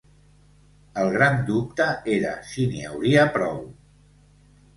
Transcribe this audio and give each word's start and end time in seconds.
El 1.01 1.11
gran 1.15 1.37
dubte 1.49 1.87
era 2.15 2.33
si 2.53 2.67
n’hi 2.73 2.81
hauria 2.93 3.27
prou. 3.37 3.61